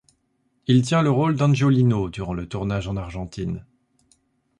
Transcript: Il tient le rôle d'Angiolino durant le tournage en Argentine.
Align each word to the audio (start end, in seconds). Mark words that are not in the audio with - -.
Il 0.65 0.81
tient 0.81 1.03
le 1.03 1.11
rôle 1.11 1.35
d'Angiolino 1.35 2.09
durant 2.09 2.33
le 2.33 2.49
tournage 2.49 2.87
en 2.87 2.97
Argentine. 2.97 3.63